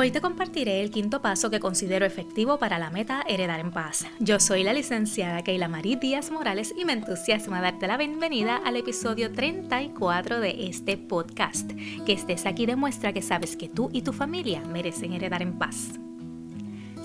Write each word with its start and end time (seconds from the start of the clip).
Hoy 0.00 0.12
te 0.12 0.20
compartiré 0.20 0.80
el 0.80 0.92
quinto 0.92 1.20
paso 1.20 1.50
que 1.50 1.58
considero 1.58 2.06
efectivo 2.06 2.60
para 2.60 2.78
la 2.78 2.88
meta 2.88 3.24
Heredar 3.26 3.58
en 3.58 3.72
Paz. 3.72 4.06
Yo 4.20 4.38
soy 4.38 4.62
la 4.62 4.72
licenciada 4.72 5.42
Keila 5.42 5.66
Marí 5.66 5.96
Díaz 5.96 6.30
Morales 6.30 6.72
y 6.78 6.84
me 6.84 6.92
entusiasma 6.92 7.60
darte 7.60 7.88
la 7.88 7.96
bienvenida 7.96 8.60
al 8.64 8.76
episodio 8.76 9.32
34 9.32 10.38
de 10.38 10.68
este 10.68 10.98
podcast. 10.98 11.72
Que 12.06 12.12
estés 12.12 12.46
aquí 12.46 12.64
demuestra 12.64 13.12
que 13.12 13.22
sabes 13.22 13.56
que 13.56 13.68
tú 13.68 13.90
y 13.92 14.02
tu 14.02 14.12
familia 14.12 14.60
merecen 14.72 15.14
heredar 15.14 15.42
en 15.42 15.58
paz. 15.58 15.88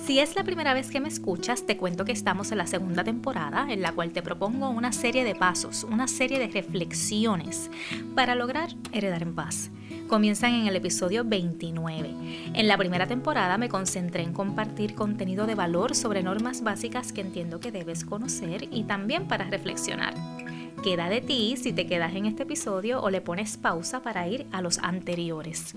Si 0.05 0.20
es 0.20 0.36
la 0.36 0.44
primera 0.44 0.75
vez 0.75 0.91
que 0.91 1.00
me 1.00 1.07
escuchas, 1.07 1.66
te 1.66 1.78
cuento 1.78 2.05
que 2.05 2.12
estamos 2.12 2.52
en 2.52 2.60
la 2.60 2.68
segunda 2.68 3.04
temporada 3.04 3.66
en 3.71 3.82
la 3.82 3.94
cual 3.94 4.12
te 4.12 4.21
propongo 4.21 4.70
una 4.70 4.91
serie 4.91 5.23
de 5.23 5.34
pasos, 5.34 5.84
una 5.84 6.07
serie 6.07 6.38
de 6.38 6.48
reflexiones 6.48 7.71
para 8.14 8.36
lograr 8.36 8.70
heredar 8.91 9.23
en 9.23 9.34
paz 9.34 9.71
comienzan 10.14 10.54
en 10.54 10.68
el 10.68 10.75
episodio 10.75 11.23
29. 11.25 12.07
En 12.54 12.68
la 12.68 12.77
primera 12.77 13.07
temporada 13.07 13.57
me 13.57 13.68
concentré 13.68 14.21
en 14.21 14.32
compartir 14.32 14.94
contenido 14.94 15.48
de 15.48 15.55
valor 15.55 15.95
sobre 15.95 16.21
normas 16.21 16.62
básicas 16.62 17.12
que 17.12 17.21
entiendo 17.21 17.59
que 17.59 17.71
debes 17.71 18.05
conocer 18.05 18.68
y 18.71 18.84
también 18.84 19.27
para 19.27 19.45
reflexionar. 19.45 20.13
Queda 20.84 21.09
de 21.09 21.21
ti 21.21 21.55
si 21.57 21.73
te 21.73 21.88
quedas 21.88 22.13
en 22.13 22.27
este 22.27 22.44
episodio 22.44 23.02
o 23.02 23.09
le 23.09 23.21
pones 23.21 23.57
pausa 23.57 24.04
para 24.04 24.27
ir 24.27 24.45
a 24.52 24.62
los 24.62 24.77
anteriores. 24.77 25.73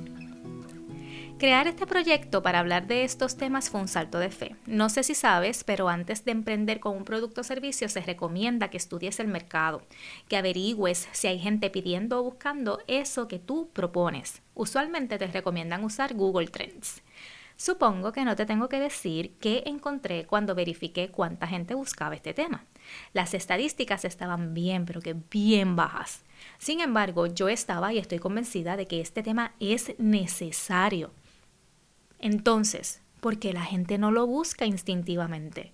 Crear 1.39 1.67
este 1.67 1.87
proyecto 1.87 2.43
para 2.43 2.61
hablar 2.61 2.87
de 2.87 3.05
estos 3.05 3.37
temas 3.37 3.69
fue 3.69 3.83
un 3.83 3.89
salto 3.89 4.19
de 4.19 4.31
fe. 4.31 4.57
No 4.65 4.89
sé 4.89 5.03
si 5.03 5.15
sabes, 5.15 5.65
pero 5.65 5.91
antes 5.91 6.25
de 6.25 6.33
emprender 6.33 6.81
con 6.81 6.97
un 6.97 7.05
producto 7.05 7.43
o 7.43 7.45
servicio 7.45 7.91
se 7.91 8.01
recomienda 8.01 8.71
que 8.71 8.79
estudies 8.79 9.21
el 9.21 9.29
mercado, 9.29 9.83
que 10.29 10.39
averigües 10.39 11.07
si 11.13 11.27
hay 11.27 11.39
gente 11.39 11.69
pidiendo 11.69 12.19
o 12.19 12.23
buscando 12.23 12.79
eso 12.87 13.29
que 13.29 13.39
tú 13.39 13.69
propones. 13.75 14.41
Usualmente 14.55 15.19
te 15.19 15.27
recomiendan 15.27 15.85
usar 15.85 16.15
Google 16.15 16.47
Trends. 16.47 17.03
Supongo 17.59 18.13
que 18.13 18.25
no 18.25 18.35
te 18.35 18.47
tengo 18.47 18.71
que 18.71 18.81
decir 18.81 19.35
qué 19.39 19.63
encontré 19.67 20.25
cuando 20.25 20.55
verifiqué 20.55 21.11
cuánta 21.11 21.47
gente 21.47 21.75
buscaba 21.75 22.15
este 22.15 22.33
tema. 22.33 22.65
Las 23.13 23.35
estadísticas 23.35 24.07
estaban 24.07 24.55
bien, 24.55 24.87
pero 24.87 25.03
que 25.03 25.15
bien 25.31 25.77
bajas. 25.77 26.23
Sin 26.57 26.81
embargo, 26.81 27.27
yo 27.27 27.51
estaba 27.51 27.93
y 27.93 27.99
estoy 27.99 28.21
convencida 28.21 28.79
de 28.79 28.87
que 28.87 29.03
este 29.03 29.23
tema 29.23 29.53
es 29.61 29.93
necesario. 29.99 31.13
Entonces, 32.19 33.03
¿por 33.21 33.39
qué 33.39 33.53
la 33.53 33.65
gente 33.65 33.99
no 33.99 34.11
lo 34.11 34.27
busca 34.27 34.67
instintivamente? 34.67 35.73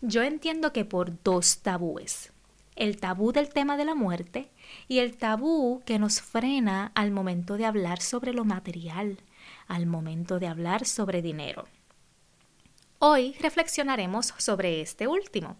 Yo 0.00 0.22
entiendo 0.22 0.72
que 0.72 0.84
por 0.84 1.22
dos 1.22 1.58
tabúes. 1.58 2.32
El 2.76 2.98
tabú 2.98 3.32
del 3.32 3.48
tema 3.48 3.76
de 3.76 3.84
la 3.84 3.94
muerte 3.94 4.50
y 4.86 4.98
el 4.98 5.16
tabú 5.16 5.82
que 5.84 5.98
nos 5.98 6.20
frena 6.20 6.92
al 6.94 7.10
momento 7.10 7.56
de 7.56 7.66
hablar 7.66 8.00
sobre 8.00 8.32
lo 8.32 8.44
material, 8.44 9.18
al 9.66 9.86
momento 9.86 10.38
de 10.38 10.46
hablar 10.46 10.86
sobre 10.86 11.20
dinero. 11.20 11.66
Hoy 13.00 13.34
reflexionaremos 13.40 14.34
sobre 14.38 14.80
este 14.80 15.06
último. 15.06 15.56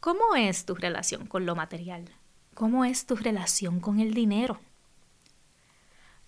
¿Cómo 0.00 0.34
es 0.36 0.66
tu 0.66 0.74
relación 0.74 1.26
con 1.26 1.46
lo 1.46 1.54
material? 1.54 2.04
¿Cómo 2.54 2.84
es 2.84 3.06
tu 3.06 3.16
relación 3.16 3.80
con 3.80 4.00
el 4.00 4.14
dinero? 4.14 4.60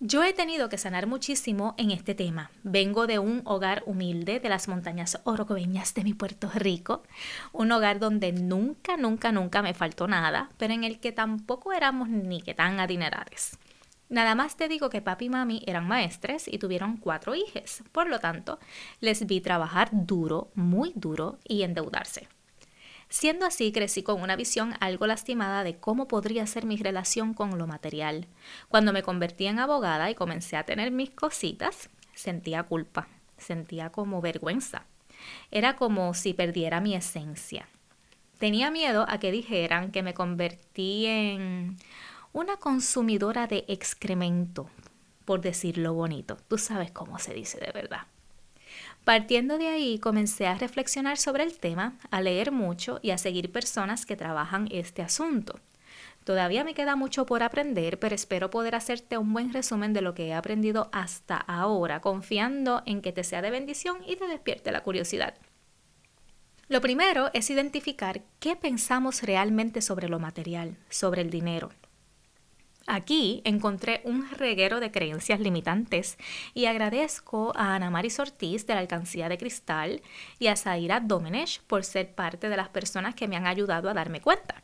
Yo 0.01 0.25
he 0.25 0.33
tenido 0.33 0.67
que 0.67 0.77
sanar 0.77 1.07
muchísimo 1.07 1.73
en 1.77 1.89
este 1.89 2.15
tema. 2.15 2.51
Vengo 2.63 3.07
de 3.07 3.17
un 3.17 3.41
hogar 3.45 3.81
humilde 3.85 4.41
de 4.41 4.49
las 4.49 4.67
montañas 4.67 5.21
orocobeñas 5.23 5.93
de 5.93 6.03
mi 6.03 6.13
Puerto 6.13 6.51
Rico, 6.53 7.03
un 7.53 7.71
hogar 7.71 7.99
donde 7.99 8.33
nunca, 8.33 8.97
nunca, 8.97 9.31
nunca 9.31 9.61
me 9.61 9.73
faltó 9.73 10.05
nada, 10.09 10.49
pero 10.57 10.73
en 10.73 10.83
el 10.83 10.99
que 10.99 11.13
tampoco 11.13 11.71
éramos 11.71 12.09
ni 12.09 12.41
que 12.41 12.53
tan 12.53 12.81
adinerados. 12.81 13.57
Nada 14.09 14.35
más 14.35 14.57
te 14.57 14.67
digo 14.67 14.89
que 14.89 15.01
papi 15.01 15.25
y 15.25 15.29
mami 15.29 15.63
eran 15.65 15.87
maestres 15.87 16.49
y 16.49 16.57
tuvieron 16.57 16.97
cuatro 16.97 17.33
hijos, 17.33 17.81
por 17.93 18.09
lo 18.09 18.19
tanto, 18.19 18.59
les 18.99 19.25
vi 19.25 19.39
trabajar 19.39 19.87
duro, 19.93 20.51
muy 20.55 20.91
duro 20.95 21.39
y 21.45 21.63
endeudarse. 21.63 22.27
Siendo 23.09 23.45
así, 23.45 23.71
crecí 23.71 24.03
con 24.03 24.21
una 24.21 24.35
visión 24.35 24.73
algo 24.79 25.07
lastimada 25.07 25.63
de 25.63 25.77
cómo 25.77 26.07
podría 26.07 26.45
ser 26.47 26.65
mi 26.65 26.77
relación 26.77 27.33
con 27.33 27.57
lo 27.57 27.67
material. 27.67 28.27
Cuando 28.67 28.93
me 28.93 29.03
convertí 29.03 29.45
en 29.45 29.59
abogada 29.59 30.09
y 30.09 30.15
comencé 30.15 30.57
a 30.57 30.65
tener 30.65 30.91
mis 30.91 31.11
cositas, 31.11 31.89
sentía 32.13 32.63
culpa, 32.63 33.07
sentía 33.37 33.91
como 33.91 34.21
vergüenza. 34.21 34.85
Era 35.51 35.75
como 35.75 36.13
si 36.13 36.33
perdiera 36.33 36.81
mi 36.81 36.95
esencia. 36.95 37.69
Tenía 38.39 38.69
miedo 38.69 39.05
a 39.07 39.19
que 39.19 39.31
dijeran 39.31 39.91
que 39.91 40.03
me 40.03 40.13
convertí 40.13 41.05
en 41.05 41.77
una 42.33 42.57
consumidora 42.57 43.47
de 43.47 43.63
excremento, 43.69 44.69
por 45.23 45.41
decirlo 45.41 45.93
bonito. 45.93 46.37
Tú 46.47 46.57
sabes 46.57 46.91
cómo 46.91 47.17
se 47.17 47.33
dice 47.33 47.59
de 47.59 47.71
verdad. 47.71 48.07
Partiendo 49.03 49.57
de 49.57 49.67
ahí, 49.67 49.99
comencé 49.99 50.47
a 50.47 50.55
reflexionar 50.55 51.17
sobre 51.17 51.43
el 51.43 51.57
tema, 51.57 51.97
a 52.09 52.21
leer 52.21 52.51
mucho 52.51 52.99
y 53.01 53.11
a 53.11 53.17
seguir 53.17 53.51
personas 53.51 54.05
que 54.05 54.15
trabajan 54.15 54.67
este 54.71 55.01
asunto. 55.01 55.59
Todavía 56.23 56.63
me 56.63 56.73
queda 56.73 56.95
mucho 56.95 57.27
por 57.27 57.43
aprender, 57.43 57.99
pero 57.99 58.15
espero 58.15 58.49
poder 58.49 58.73
hacerte 58.73 59.19
un 59.19 59.31
buen 59.31 59.53
resumen 59.53 59.93
de 59.93 60.01
lo 60.01 60.15
que 60.15 60.27
he 60.27 60.33
aprendido 60.33 60.89
hasta 60.91 61.37
ahora, 61.37 62.01
confiando 62.01 62.81
en 62.87 63.03
que 63.03 63.11
te 63.11 63.23
sea 63.23 63.43
de 63.43 63.51
bendición 63.51 63.99
y 64.07 64.15
te 64.15 64.27
despierte 64.27 64.71
la 64.71 64.81
curiosidad. 64.81 65.35
Lo 66.67 66.81
primero 66.81 67.29
es 67.33 67.51
identificar 67.51 68.23
qué 68.39 68.55
pensamos 68.55 69.21
realmente 69.21 69.83
sobre 69.83 70.09
lo 70.09 70.17
material, 70.17 70.77
sobre 70.89 71.21
el 71.21 71.29
dinero. 71.29 71.69
Aquí 72.87 73.41
encontré 73.45 74.01
un 74.03 74.29
reguero 74.29 74.79
de 74.79 74.91
creencias 74.91 75.39
limitantes 75.39 76.17
y 76.53 76.65
agradezco 76.65 77.51
a 77.55 77.73
Ana 77.73 77.89
Maris 77.89 78.19
Ortiz 78.19 78.67
de 78.67 78.75
la 78.75 78.81
Alcancía 78.81 79.27
de 79.27 79.39
Cristal 79.39 80.03
y 80.37 80.47
a 80.47 80.55
Zaira 80.55 80.99
Domenech 80.99 81.61
por 81.63 81.83
ser 81.83 82.13
parte 82.13 82.47
de 82.47 82.57
las 82.57 82.69
personas 82.69 83.15
que 83.15 83.27
me 83.27 83.37
han 83.37 83.47
ayudado 83.47 83.89
a 83.89 83.95
darme 83.95 84.21
cuenta. 84.21 84.61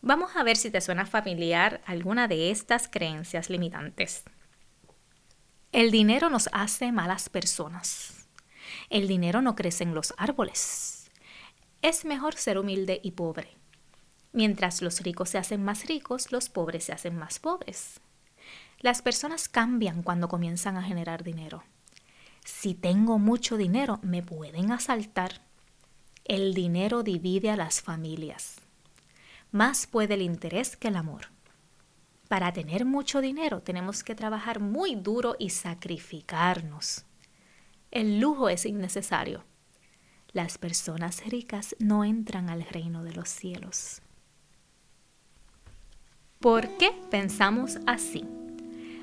Vamos 0.00 0.36
a 0.36 0.44
ver 0.44 0.56
si 0.56 0.70
te 0.70 0.80
suena 0.80 1.06
familiar 1.06 1.80
alguna 1.86 2.28
de 2.28 2.52
estas 2.52 2.88
creencias 2.88 3.50
limitantes. 3.50 4.22
El 5.72 5.90
dinero 5.90 6.30
nos 6.30 6.48
hace 6.52 6.92
malas 6.92 7.28
personas. 7.28 8.28
El 8.90 9.08
dinero 9.08 9.42
no 9.42 9.56
crece 9.56 9.82
en 9.84 9.94
los 9.94 10.14
árboles. 10.16 11.10
Es 11.82 12.04
mejor 12.04 12.34
ser 12.34 12.58
humilde 12.58 13.00
y 13.02 13.12
pobre. 13.12 13.59
Mientras 14.32 14.80
los 14.80 15.00
ricos 15.00 15.30
se 15.30 15.38
hacen 15.38 15.64
más 15.64 15.86
ricos, 15.86 16.30
los 16.30 16.48
pobres 16.48 16.84
se 16.84 16.92
hacen 16.92 17.16
más 17.16 17.38
pobres. 17.38 18.00
Las 18.78 19.02
personas 19.02 19.48
cambian 19.48 20.02
cuando 20.02 20.28
comienzan 20.28 20.76
a 20.76 20.82
generar 20.82 21.24
dinero. 21.24 21.64
Si 22.44 22.74
tengo 22.74 23.18
mucho 23.18 23.56
dinero, 23.56 23.98
me 24.02 24.22
pueden 24.22 24.72
asaltar. 24.72 25.42
El 26.24 26.54
dinero 26.54 27.02
divide 27.02 27.50
a 27.50 27.56
las 27.56 27.82
familias. 27.82 28.56
Más 29.52 29.86
puede 29.86 30.14
el 30.14 30.22
interés 30.22 30.76
que 30.76 30.88
el 30.88 30.96
amor. 30.96 31.28
Para 32.28 32.52
tener 32.52 32.84
mucho 32.84 33.20
dinero 33.20 33.60
tenemos 33.60 34.04
que 34.04 34.14
trabajar 34.14 34.60
muy 34.60 34.94
duro 34.94 35.34
y 35.38 35.50
sacrificarnos. 35.50 37.04
El 37.90 38.20
lujo 38.20 38.48
es 38.48 38.64
innecesario. 38.64 39.44
Las 40.32 40.56
personas 40.56 41.26
ricas 41.26 41.74
no 41.80 42.04
entran 42.04 42.48
al 42.48 42.64
reino 42.64 43.02
de 43.02 43.12
los 43.12 43.28
cielos. 43.28 44.00
¿Por 46.42 46.68
qué 46.78 46.92
pensamos 47.10 47.76
así? 47.86 48.24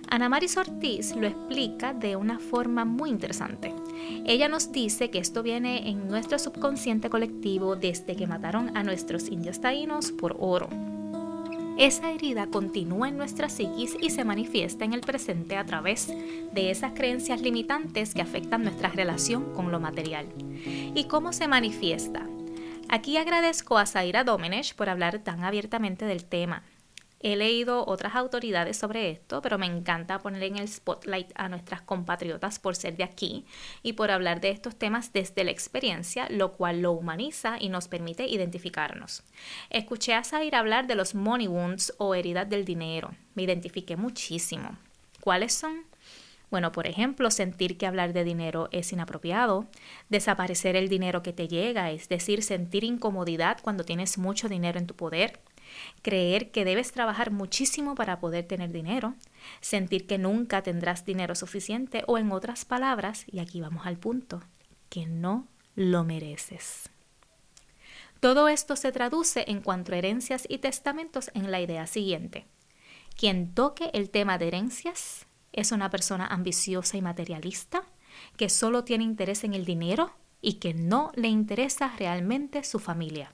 Ana 0.09 0.27
Maris 0.27 0.57
Ortiz 0.57 1.15
lo 1.15 1.27
explica 1.27 1.93
de 1.93 2.15
una 2.15 2.39
forma 2.39 2.83
muy 2.83 3.11
interesante. 3.11 3.75
Ella 4.25 4.47
nos 4.47 4.71
dice 4.71 5.11
que 5.11 5.19
esto 5.19 5.43
viene 5.43 5.87
en 5.87 6.07
nuestro 6.07 6.39
subconsciente 6.39 7.11
colectivo 7.11 7.75
desde 7.75 8.15
que 8.15 8.25
mataron 8.25 8.75
a 8.75 8.81
nuestros 8.81 9.29
indios 9.29 9.61
taínos 9.61 10.11
por 10.11 10.35
oro. 10.39 10.67
Esa 11.77 12.09
herida 12.09 12.47
continúa 12.47 13.09
en 13.09 13.17
nuestra 13.17 13.49
psiquis 13.49 13.95
y 14.01 14.09
se 14.09 14.25
manifiesta 14.25 14.83
en 14.83 14.93
el 14.93 15.01
presente 15.01 15.57
a 15.57 15.65
través 15.67 16.07
de 16.07 16.71
esas 16.71 16.93
creencias 16.93 17.39
limitantes 17.41 18.15
que 18.15 18.23
afectan 18.23 18.63
nuestra 18.63 18.89
relación 18.89 19.53
con 19.53 19.71
lo 19.71 19.79
material. 19.79 20.25
¿Y 20.95 21.03
cómo 21.03 21.31
se 21.33 21.47
manifiesta? 21.47 22.27
Aquí 22.89 23.17
agradezco 23.17 23.77
a 23.77 23.85
Zaira 23.85 24.23
Domenech 24.23 24.73
por 24.73 24.89
hablar 24.89 25.19
tan 25.19 25.43
abiertamente 25.43 26.05
del 26.05 26.25
tema. 26.25 26.63
He 27.19 27.35
leído 27.35 27.85
otras 27.87 28.15
autoridades 28.15 28.77
sobre 28.77 29.09
esto, 29.09 29.41
pero 29.41 29.57
me 29.57 29.65
encanta 29.65 30.19
poner 30.19 30.43
en 30.43 30.57
el 30.57 30.67
spotlight 30.67 31.31
a 31.35 31.49
nuestras 31.49 31.81
compatriotas 31.81 32.59
por 32.59 32.75
ser 32.75 32.95
de 32.95 33.03
aquí 33.03 33.45
y 33.81 33.93
por 33.93 34.11
hablar 34.11 34.39
de 34.39 34.51
estos 34.51 34.75
temas 34.75 35.13
desde 35.13 35.43
la 35.43 35.51
experiencia, 35.51 36.27
lo 36.29 36.53
cual 36.53 36.81
lo 36.81 36.91
humaniza 36.91 37.57
y 37.59 37.69
nos 37.69 37.87
permite 37.87 38.27
identificarnos. 38.27 39.23
Escuché 39.71 40.13
a 40.13 40.23
Zair 40.23 40.55
hablar 40.55 40.85
de 40.85 40.95
los 40.95 41.15
money 41.15 41.47
wounds 41.47 41.93
o 41.97 42.13
heridas 42.13 42.47
del 42.49 42.65
dinero. 42.65 43.11
Me 43.33 43.43
identifiqué 43.43 43.95
muchísimo. 43.97 44.77
¿Cuáles 45.21 45.53
son? 45.53 45.85
Bueno, 46.49 46.71
por 46.71 46.87
ejemplo, 46.87 47.29
sentir 47.29 47.77
que 47.77 47.87
hablar 47.87 48.13
de 48.13 48.23
dinero 48.23 48.69
es 48.71 48.93
inapropiado, 48.93 49.65
desaparecer 50.07 50.77
el 50.77 50.87
dinero 50.87 51.21
que 51.21 51.33
te 51.33 51.47
llega, 51.47 51.91
es 51.91 52.07
decir, 52.07 52.41
sentir 52.41 52.85
incomodidad 52.85 53.57
cuando 53.61 53.83
tienes 53.83 54.17
mucho 54.17 54.47
dinero 54.47 54.79
en 54.79 54.87
tu 54.87 54.95
poder, 54.95 55.41
creer 56.01 56.51
que 56.51 56.65
debes 56.65 56.91
trabajar 56.91 57.31
muchísimo 57.31 57.95
para 57.95 58.19
poder 58.19 58.45
tener 58.47 58.71
dinero, 58.71 59.15
sentir 59.61 60.07
que 60.07 60.17
nunca 60.17 60.63
tendrás 60.63 61.05
dinero 61.05 61.35
suficiente 61.35 62.03
o 62.07 62.17
en 62.17 62.31
otras 62.31 62.65
palabras, 62.65 63.25
y 63.27 63.39
aquí 63.39 63.61
vamos 63.61 63.85
al 63.85 63.97
punto, 63.97 64.41
que 64.89 65.05
no 65.05 65.47
lo 65.75 66.03
mereces. 66.03 66.89
Todo 68.19 68.47
esto 68.47 68.75
se 68.75 68.91
traduce 68.91 69.45
en 69.47 69.61
cuanto 69.61 69.93
a 69.93 69.97
herencias 69.97 70.45
y 70.49 70.57
testamentos 70.57 71.29
en 71.33 71.51
la 71.51 71.61
idea 71.61 71.85
siguiente. 71.85 72.45
Quien 73.15 73.53
toque 73.53 73.89
el 73.93 74.09
tema 74.09 74.37
de 74.37 74.47
herencias 74.47 75.27
es 75.53 75.71
una 75.71 75.89
persona 75.89 76.25
ambiciosa 76.25 76.97
y 76.97 77.01
materialista, 77.01 77.83
que 78.35 78.49
solo 78.49 78.83
tiene 78.83 79.03
interés 79.03 79.43
en 79.43 79.53
el 79.53 79.65
dinero 79.65 80.11
y 80.41 80.53
que 80.53 80.73
no 80.73 81.11
le 81.15 81.27
interesa 81.27 81.93
realmente 81.97 82.63
su 82.63 82.79
familia. 82.79 83.33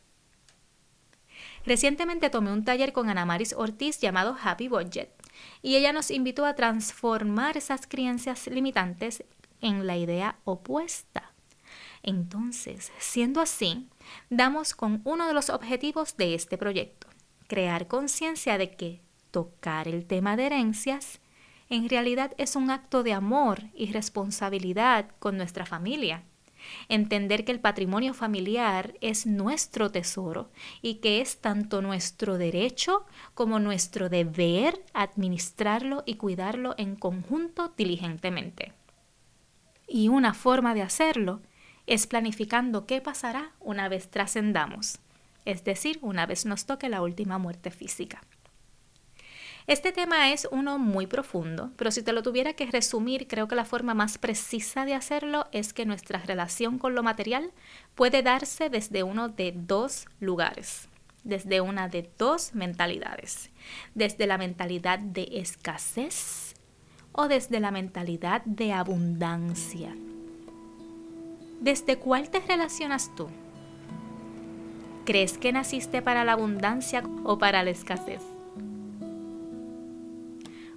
Recientemente 1.66 2.30
tomé 2.30 2.52
un 2.52 2.66
taller 2.66 2.92
con 2.92 3.10
Ana 3.10 3.26
Maris 3.26 3.54
Ortiz 3.54 4.00
llamado 4.00 4.36
Happy 4.42 4.68
Budget 4.68 5.10
y 5.62 5.78
ella 5.78 5.94
nos 5.94 6.12
invitó 6.12 6.46
a 6.46 6.56
transformar 6.56 7.56
esas 7.56 7.88
creencias 7.88 8.48
limitantes 8.48 9.24
en 9.62 9.88
la 9.88 9.96
idea 9.96 10.38
opuesta. 10.44 11.32
Entonces, 12.02 12.92
siendo 13.00 13.40
así, 13.40 13.88
damos 14.30 14.76
con 14.76 15.02
uno 15.06 15.26
de 15.26 15.34
los 15.34 15.50
objetivos 15.50 16.18
de 16.18 16.36
este 16.36 16.58
proyecto, 16.58 17.08
crear 17.48 17.88
conciencia 17.88 18.58
de 18.58 18.76
que 18.76 19.02
tocar 19.32 19.88
el 19.88 20.06
tema 20.06 20.36
de 20.36 20.48
herencias 20.48 21.22
en 21.70 21.88
realidad 21.88 22.34
es 22.38 22.58
un 22.58 22.70
acto 22.70 23.04
de 23.04 23.14
amor 23.14 23.62
y 23.74 23.92
responsabilidad 23.94 25.08
con 25.20 25.38
nuestra 25.38 25.66
familia 25.66 26.24
entender 26.90 27.46
que 27.46 27.52
el 27.52 27.60
patrimonio 27.60 28.14
familiar 28.14 28.94
es 29.02 29.26
nuestro 29.26 29.92
tesoro 29.92 30.50
y 30.82 30.96
que 30.96 31.22
es 31.22 31.38
tanto 31.38 31.82
nuestro 31.82 32.38
derecho 32.38 33.06
como 33.34 33.60
nuestro 33.60 34.10
deber 34.10 34.84
administrarlo 34.94 36.04
y 36.06 36.16
cuidarlo 36.16 36.76
en 36.78 36.96
conjunto 36.96 37.74
diligentemente. 37.78 38.74
Y 39.88 40.08
una 40.08 40.34
forma 40.34 40.74
de 40.74 40.82
hacerlo 40.82 41.42
es 41.88 42.08
planificando 42.08 42.86
qué 42.86 43.02
pasará 43.02 43.52
una 43.60 43.90
vez 43.90 44.10
trascendamos, 44.10 45.00
es 45.46 45.64
decir, 45.64 46.00
una 46.02 46.26
vez 46.26 46.46
nos 46.46 46.66
toque 46.66 46.90
la 46.90 47.02
última 47.02 47.38
muerte 47.38 47.72
física. 47.72 48.22
Este 49.66 49.94
tema 49.94 50.34
es 50.34 50.46
uno 50.52 50.78
muy 50.78 51.08
profundo, 51.08 51.72
pero 51.78 51.90
si 51.90 52.04
te 52.04 52.12
lo 52.12 52.22
tuviera 52.22 52.54
que 52.54 52.66
resumir, 52.66 53.28
creo 53.28 53.48
que 53.48 53.56
la 53.56 53.64
forma 53.64 53.94
más 53.94 54.18
precisa 54.18 54.84
de 54.84 54.94
hacerlo 54.94 55.48
es 55.54 55.72
que 55.72 55.86
nuestra 55.86 56.20
relación 56.20 56.80
con 56.80 56.96
lo 56.96 57.04
material 57.04 57.52
puede 57.96 58.24
darse 58.24 58.70
desde 58.70 59.04
uno 59.04 59.30
de 59.30 59.54
dos 59.56 60.08
lugares, 60.20 60.90
desde 61.24 61.62
una 61.62 61.88
de 61.88 62.10
dos 62.18 62.54
mentalidades, 62.54 63.52
desde 63.96 64.28
la 64.28 64.38
mentalidad 64.38 65.00
de 65.00 65.30
escasez 65.32 66.56
o 67.14 67.30
desde 67.30 67.62
la 67.62 67.72
mentalidad 67.72 68.44
de 68.44 68.74
abundancia. 68.74 69.96
¿Desde 71.62 71.98
cuál 71.98 72.30
te 72.30 72.42
relacionas 72.42 73.16
tú? 73.16 73.30
¿Crees 75.06 75.38
que 75.38 75.54
naciste 75.54 76.02
para 76.02 76.26
la 76.26 76.34
abundancia 76.34 77.04
o 77.24 77.38
para 77.38 77.64
la 77.64 77.70
escasez? 77.70 78.33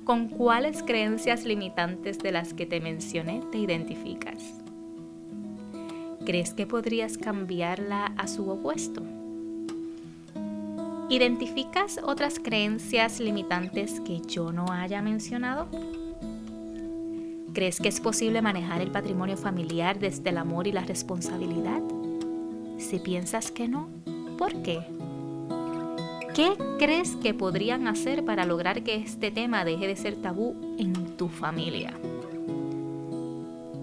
¿Con 0.07 0.29
cuáles 0.29 0.85
creencias 0.85 1.45
limitantes 1.45 2.21
de 2.21 2.31
las 2.31 2.55
que 2.55 2.65
te 2.65 2.81
mencioné 2.81 3.43
te 3.51 3.59
identificas? 3.59 4.55
¿Crees 6.25 6.55
que 6.55 6.65
podrías 6.65 7.19
cambiarla 7.19 8.13
a 8.17 8.29
su 8.29 8.49
opuesto? 8.49 9.03
¿Identificas 11.11 11.99
otras 12.05 12.39
creencias 12.39 13.19
limitantes 13.19 13.99
que 13.99 14.21
yo 14.21 14.53
no 14.53 14.67
haya 14.71 15.03
mencionado? 15.03 15.67
¿Crees 17.53 17.81
que 17.81 17.89
es 17.89 17.99
posible 17.99 18.41
manejar 18.43 18.83
el 18.83 18.93
patrimonio 18.93 19.37
familiar 19.37 19.99
desde 19.99 20.31
el 20.31 20.39
amor 20.39 20.69
y 20.69 20.73
la 20.73 20.85
responsabilidad? 20.85 21.83
Si 22.79 23.01
piensas 23.01 23.51
que 23.51 23.67
no, 23.67 23.89
¿por 24.39 24.63
qué? 24.63 24.79
¿Qué 26.37 26.53
crees 26.79 27.17
que 27.17 27.33
podrían 27.33 27.89
hacer 27.89 28.23
para 28.23 28.45
lograr 28.45 28.83
que 28.83 28.97
este 28.97 29.31
tema 29.31 29.65
deje 29.65 29.87
de 29.87 29.97
ser 29.97 30.17
tabú 30.17 30.77
en 30.79 31.17
tu 31.17 31.31
familia? 31.31 31.95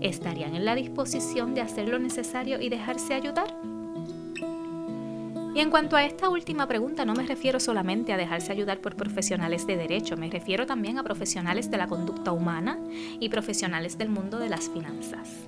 ¿Estarían 0.01 0.53
en 0.53 0.63
la 0.63 0.75
disposición 0.75 1.55
de 1.55 1.61
hacer 1.61 1.89
lo 1.89 1.97
necesario 1.97 2.61
y 2.61 2.69
dejarse 2.69 3.15
ayudar? 3.15 3.57
Y 5.55 5.61
en 5.61 5.71
cuanto 5.71 5.95
a 5.95 6.05
esta 6.05 6.29
última 6.29 6.67
pregunta, 6.67 7.05
no 7.05 7.15
me 7.15 7.25
refiero 7.25 7.59
solamente 7.59 8.13
a 8.13 8.17
dejarse 8.17 8.51
ayudar 8.51 8.81
por 8.81 8.95
profesionales 8.95 9.65
de 9.65 9.75
derecho, 9.75 10.15
me 10.15 10.29
refiero 10.29 10.67
también 10.67 10.99
a 10.99 11.03
profesionales 11.03 11.71
de 11.71 11.77
la 11.79 11.88
conducta 11.88 12.33
humana 12.33 12.77
y 13.19 13.29
profesionales 13.29 13.97
del 13.97 14.09
mundo 14.09 14.38
de 14.38 14.49
las 14.49 14.69
finanzas. 14.69 15.47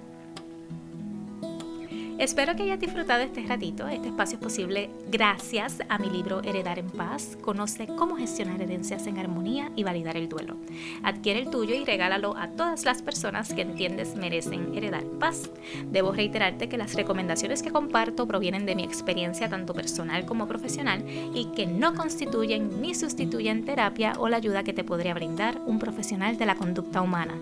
Espero 2.18 2.56
que 2.56 2.64
hayas 2.64 2.80
disfrutado 2.80 3.24
este 3.24 3.44
ratito. 3.46 3.90
Este 3.90 4.08
espacio 4.08 4.38
es 4.38 4.44
posible 4.44 4.90
gracias 5.12 5.80
a 5.90 5.98
mi 5.98 6.10
libro 6.10 6.42
Heredar 6.44 6.80
en 6.80 6.90
Paz. 6.90 7.38
Conoce 7.42 7.88
cómo 7.88 8.16
gestionar 8.16 8.62
herencias 8.62 9.06
en 9.08 9.20
armonía 9.20 9.70
y 9.76 9.84
validar 9.84 10.16
el 10.16 10.30
duelo. 10.30 10.56
Adquiere 11.04 11.42
el 11.42 11.50
tuyo 11.50 11.76
y 11.76 11.84
regálalo 11.84 12.38
a 12.38 12.48
todas 12.48 12.86
las 12.86 13.02
personas 13.02 13.54
que 13.54 13.64
entiendes 13.64 14.16
merecen 14.16 14.74
heredar 14.76 15.04
paz. 15.20 15.50
Debo 15.92 16.14
reiterarte 16.14 16.70
que 16.70 16.78
las 16.78 16.94
recomendaciones 16.94 17.62
que 17.62 17.72
comparto 17.72 18.26
provienen 18.28 18.66
de 18.66 18.76
mi 18.76 18.86
experiencia 18.86 19.50
tanto 19.50 19.74
personal 19.74 20.26
como 20.26 20.48
profesional 20.48 21.04
y 21.34 21.52
que 21.54 21.68
no 21.68 21.96
constituyen 21.96 22.82
ni 22.82 22.96
sustituyen 22.96 23.66
terapia 23.66 24.14
o 24.18 24.30
la 24.30 24.38
ayuda 24.38 24.64
que 24.64 24.74
te 24.74 24.86
podría 24.86 25.14
brindar 25.14 25.62
un 25.66 25.80
profesional 25.80 26.38
de 26.38 26.46
la 26.46 26.56
conducta 26.56 27.02
humana. 27.02 27.34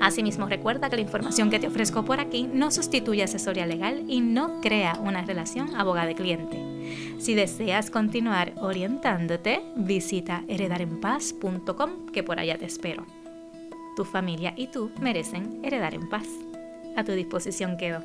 Asimismo, 0.00 0.46
recuerda 0.46 0.90
que 0.90 0.96
la 0.96 1.02
información 1.02 1.50
que 1.50 1.58
te 1.58 1.68
ofrezco 1.68 2.04
por 2.04 2.20
aquí 2.20 2.48
no 2.52 2.70
sustituye 2.70 3.22
asesoría 3.22 3.66
legal 3.66 4.04
y 4.08 4.20
no 4.20 4.60
crea 4.60 4.98
una 5.00 5.22
relación 5.22 5.74
abogado-cliente. 5.74 6.56
Si 7.18 7.34
deseas 7.34 7.90
continuar 7.90 8.52
orientándote, 8.56 9.62
visita 9.76 10.44
heredarenpaz.com 10.48 12.06
que 12.12 12.22
por 12.22 12.38
allá 12.38 12.58
te 12.58 12.66
espero. 12.66 13.06
Tu 13.96 14.04
familia 14.04 14.54
y 14.56 14.66
tú 14.66 14.90
merecen 15.00 15.60
heredar 15.64 15.94
en 15.94 16.08
paz. 16.08 16.26
A 16.96 17.04
tu 17.04 17.12
disposición 17.12 17.76
quedo. 17.76 18.04